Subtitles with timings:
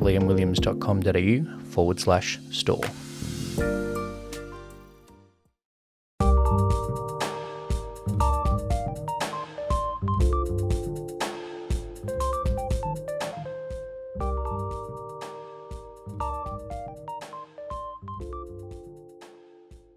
[0.00, 2.84] liamwilliams.com.au forward slash store.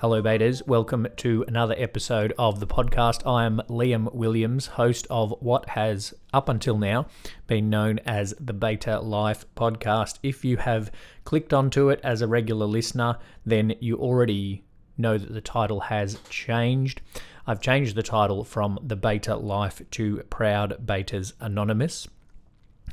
[0.00, 0.62] Hello, bators.
[0.66, 3.26] Welcome to another episode of the podcast.
[3.26, 7.06] I am Liam Williams, host of what has, up until now,
[7.46, 10.18] been known as the Bator Life podcast.
[10.22, 10.92] If you have
[11.24, 14.64] clicked onto it as a regular listener, then you already
[14.98, 17.00] know that the title has changed.
[17.46, 22.06] I've changed the title from The Bator Life to Proud Bators Anonymous.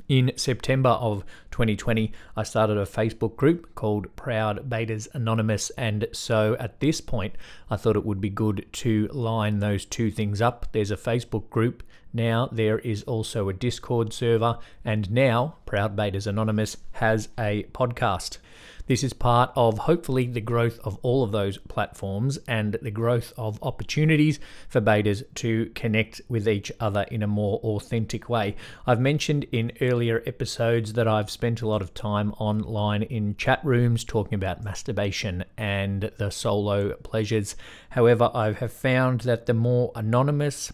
[0.10, 6.58] In September of 2020, I started a Facebook group called Proud Bators Anonymous, and so
[6.60, 7.36] at this point,
[7.70, 10.68] I thought it would be good to line those two things up.
[10.72, 16.28] There's a Facebook group now, there is also a Discord server, and now Proud Bators
[16.28, 18.38] Anonymous has a podcast.
[18.86, 23.31] This is part of hopefully the growth of all of those platforms and the growth
[23.38, 28.58] of opportunities for bators to connect with each other in a more authentic way.
[28.86, 33.62] I've mentioned in earlier episodes that I've spent a lot of time online in chat
[33.63, 37.56] rooms talking about masturbation and the solo pleasures.
[37.91, 40.73] However, I have found that the more anonymous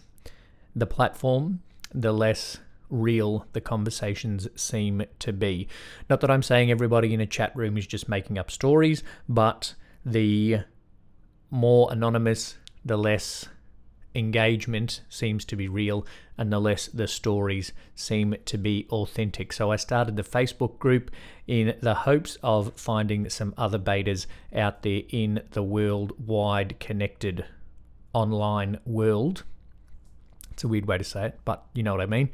[0.74, 1.60] the platform,
[1.94, 2.58] the less
[2.88, 5.68] real the conversations seem to be.
[6.08, 9.74] Not that I'm saying everybody in a chat room is just making up stories, but
[10.04, 10.60] the
[11.50, 13.48] more anonymous, the less
[14.14, 16.04] engagement seems to be real
[16.36, 19.52] and the less the stories seem to be authentic.
[19.52, 21.10] So I started the Facebook group
[21.46, 27.44] in the hopes of finding some other bators out there in the worldwide connected
[28.12, 29.44] online world.
[30.60, 32.28] It's a weird way to say it, but you know what I mean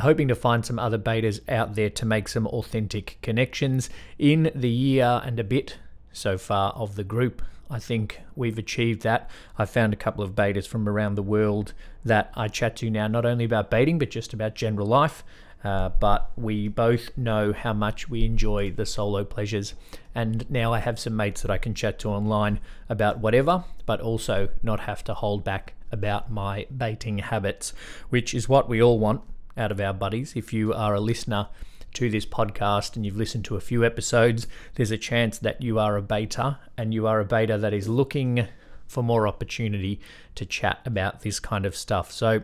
[0.00, 4.70] hoping to find some other bators out there to make some authentic connections in the
[4.70, 5.76] year and a bit
[6.10, 7.42] so far of the group.
[7.68, 9.30] I think we've achieved that.
[9.58, 13.08] I found a couple of bators from around the world that I chat to now,
[13.08, 15.22] not only about bating, but just about general life.
[15.62, 19.74] Uh, but we both know how much we enjoy the solo pleasures.
[20.14, 24.00] And now I have some mates that I can chat to online about whatever, but
[24.00, 27.72] also not have to hold back about my bating habits,
[28.08, 29.22] which is what we all want
[29.56, 30.34] out of our buddies.
[30.36, 31.48] If you are a listener
[31.94, 35.78] to this podcast and you've listened to a few episodes, there's a chance that you
[35.78, 38.46] are a bator and you are a bator that is looking
[38.86, 40.00] for more opportunity
[40.34, 42.10] to chat about this kind of stuff.
[42.10, 42.42] So,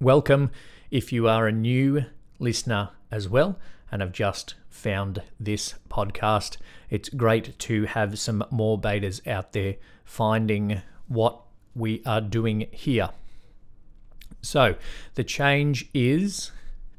[0.00, 0.50] welcome
[0.90, 2.04] if you are a new
[2.38, 3.58] listener as well
[3.90, 6.56] and have just found this podcast.
[6.90, 11.40] It's great to have some more bators out there finding what
[11.78, 13.10] we are doing here.
[14.42, 14.76] So
[15.14, 16.52] the change is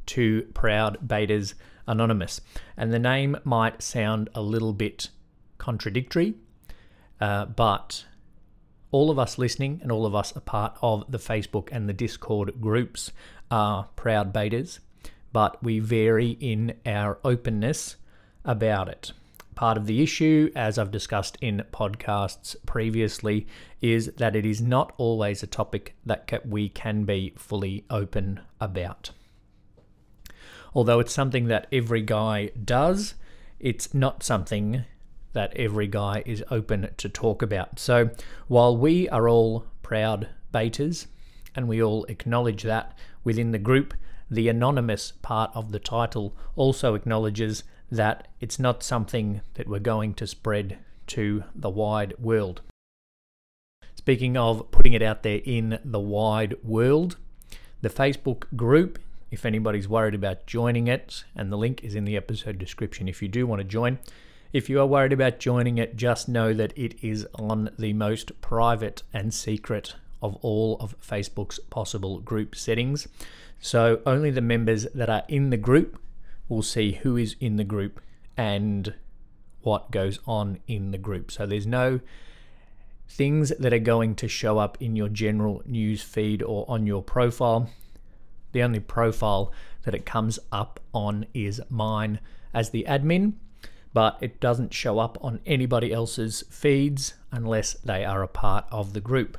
[0.07, 1.55] to Proud Bators
[1.87, 2.41] Anonymous.
[2.77, 5.09] And the name might sound a little bit
[5.57, 6.35] contradictory,
[7.19, 8.05] uh, but
[8.91, 11.93] all of us listening and all of us a part of the Facebook and the
[11.93, 13.11] Discord groups
[13.51, 14.79] are proud bators,
[15.31, 17.95] but we vary in our openness
[18.45, 19.11] about it.
[19.59, 23.45] Part of the issue, as I've discussed in podcasts previously,
[23.81, 29.11] is that it is not always a topic that we can be fully open about.
[30.73, 33.15] Although it's something that every guy does,
[33.59, 34.85] it's not something
[35.33, 37.79] that every guy is open to talk about.
[37.79, 38.11] So
[38.47, 41.07] while we are all proud bators,
[41.53, 43.93] and we all acknowledge that within the group,
[44.31, 50.13] the anonymous part of the title also acknowledges that it's not something that we're going
[50.15, 52.61] to spread to the wide world.
[53.95, 57.17] Speaking of putting it out there in the wide world,
[57.81, 58.99] the Facebook group,
[59.31, 63.21] if anybody's worried about joining it, and the link is in the episode description if
[63.21, 63.99] you do want to join.
[64.51, 68.39] If you are worried about joining it, just know that it is on the most
[68.41, 73.07] private and secret of all of Facebook's possible group settings.
[73.59, 75.99] So only the members that are in the group
[76.49, 78.01] will see who is in the group
[78.35, 78.93] and
[79.61, 81.31] what goes on in the group.
[81.31, 81.99] So there's no
[83.07, 87.01] things that are going to show up in your general news feed or on your
[87.01, 87.69] profile.
[88.51, 89.51] The only profile
[89.83, 92.19] that it comes up on is mine
[92.53, 93.33] as the admin,
[93.93, 98.93] but it doesn't show up on anybody else's feeds unless they are a part of
[98.93, 99.37] the group.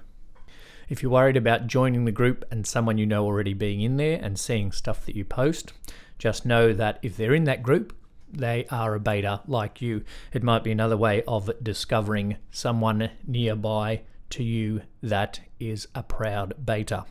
[0.89, 4.19] If you're worried about joining the group and someone you know already being in there
[4.21, 5.73] and seeing stuff that you post,
[6.21, 7.97] just know that if they're in that group,
[8.31, 10.05] they are a bator like you.
[10.33, 16.55] It might be another way of discovering someone nearby to you that is a proud
[16.63, 17.07] bator.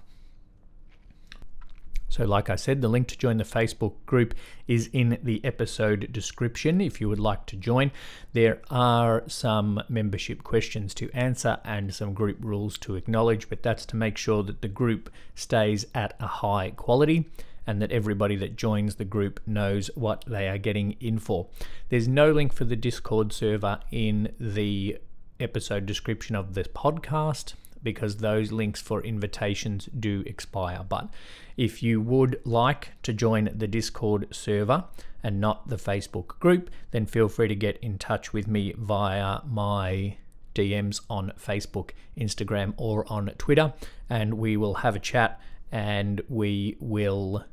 [2.07, 4.33] So, like I said, the link to join the Facebook group
[4.67, 7.91] is in the episode description if you would like to join.
[8.33, 13.85] There are some membership questions to answer and some group rules to acknowledge, but that's
[13.87, 17.29] to make sure that the group stays at a high quality
[17.65, 21.47] and that everybody that joins the group knows what they are getting in for.
[21.89, 24.97] There's no link for the Discord server in the
[25.39, 30.85] episode description of this podcast because those links for invitations do expire.
[30.87, 31.09] But
[31.55, 34.85] if you would like to join the Discord server
[35.23, 39.39] and not the Facebook group, then feel free to get in touch with me via
[39.45, 40.17] my
[40.55, 43.73] DMs on Facebook, Instagram, or on Twitter,
[44.09, 45.39] and we will have a chat
[45.71, 47.45] and we will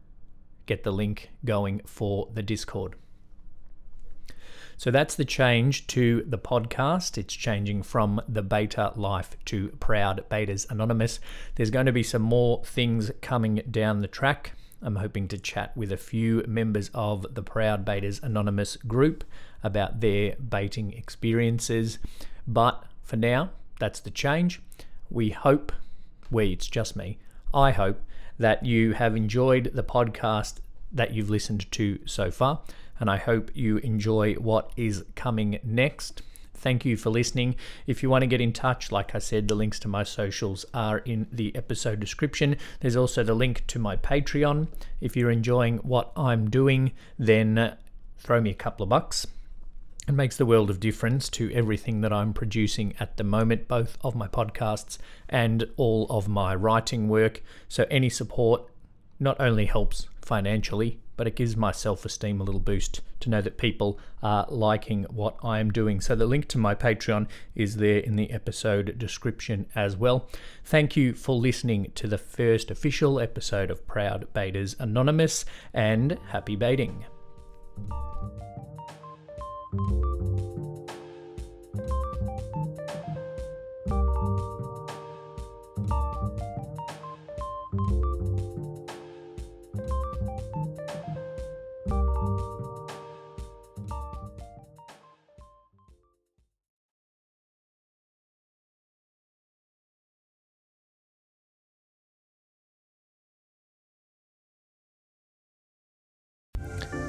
[0.66, 2.94] get the link going for the Discord.
[4.78, 7.16] So that's the change to the podcast.
[7.16, 11.18] It's changing from the bator life to Proud Bators Anonymous.
[11.54, 14.52] There's going to be some more things coming down the track.
[14.82, 19.24] I'm hoping to chat with a few members of the Proud Bators Anonymous group
[19.64, 21.98] about their bating experiences.
[22.46, 24.60] But for now, that's the change.
[25.08, 25.72] We hope,
[26.30, 27.18] we, it's just me,
[27.56, 28.02] I hope
[28.38, 30.56] that you have enjoyed the podcast
[30.92, 32.60] that you've listened to so far
[33.00, 36.20] and I hope you enjoy what is coming next.
[36.52, 37.56] Thank you for listening.
[37.86, 40.66] If you want to get in touch, like I said, the links to my socials
[40.74, 42.56] are in the episode description.
[42.80, 44.68] There's also the link to my Patreon.
[45.00, 47.76] If you're enjoying what I'm doing, then uh,
[48.18, 49.26] throw me a couple of bucks.
[50.08, 53.98] It makes the world of difference to everything that I'm producing at the moment, both
[54.02, 54.98] of my podcasts
[55.28, 57.42] and all of my writing work.
[57.68, 58.62] So, any support
[59.18, 63.40] not only helps financially, but it gives my self esteem a little boost to know
[63.40, 66.00] that people are liking what I am doing.
[66.00, 67.26] So, the link to my Patreon
[67.56, 70.28] is there in the episode description as well.
[70.64, 75.44] Thank you for listening to the first official episode of Proud Bators Anonymous,
[75.74, 77.04] and happy bating.
[79.72, 80.35] Thank you.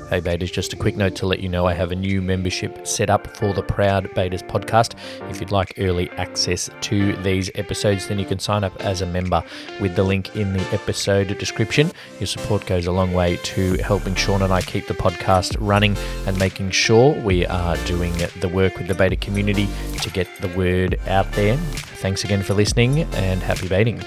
[0.09, 2.87] Hey bators, just a quick note to let you know I have a new membership
[2.87, 4.95] set up for the Proud Bators podcast.
[5.29, 9.05] If you'd like early access to these episodes, then you can sign up as a
[9.05, 9.43] member
[9.81, 11.91] with the link in the episode description.
[12.21, 15.97] Your support goes a long way to helping Sean and I keep the podcast running
[16.25, 19.67] and making sure we are doing the work with the bator community
[19.99, 21.57] to get the word out there.
[21.57, 24.01] Thanks again for listening and happy bating.